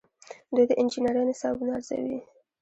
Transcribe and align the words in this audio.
دوی 0.55 0.65
د 0.67 0.71
انجنیری 0.81 1.23
نصابونه 1.29 1.71
ارزوي. 1.77 2.17